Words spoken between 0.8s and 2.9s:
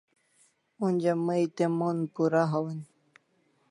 Onja mai te mon pura hawan